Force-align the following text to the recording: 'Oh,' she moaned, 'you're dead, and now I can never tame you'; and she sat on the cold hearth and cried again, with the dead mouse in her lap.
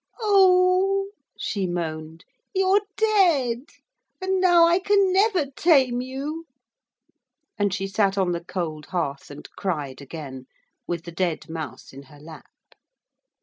'Oh,' 0.19 1.11
she 1.37 1.67
moaned, 1.67 2.25
'you're 2.55 2.81
dead, 2.97 3.59
and 4.19 4.41
now 4.41 4.65
I 4.65 4.79
can 4.79 5.13
never 5.13 5.45
tame 5.55 6.01
you'; 6.01 6.45
and 7.55 7.71
she 7.71 7.85
sat 7.85 8.17
on 8.17 8.31
the 8.31 8.43
cold 8.43 8.87
hearth 8.87 9.29
and 9.29 9.47
cried 9.51 10.01
again, 10.01 10.47
with 10.87 11.03
the 11.03 11.11
dead 11.11 11.47
mouse 11.51 11.93
in 11.93 12.01
her 12.09 12.19
lap. 12.19 12.47